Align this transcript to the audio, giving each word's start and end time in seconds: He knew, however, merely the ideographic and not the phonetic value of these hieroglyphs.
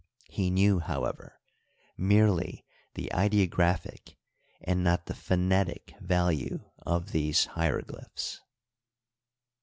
He 0.31 0.49
knew, 0.49 0.79
however, 0.79 1.39
merely 1.95 2.65
the 2.95 3.13
ideographic 3.13 4.17
and 4.59 4.83
not 4.83 5.05
the 5.05 5.13
phonetic 5.13 5.93
value 5.99 6.63
of 6.79 7.11
these 7.11 7.45
hieroglyphs. 7.45 8.41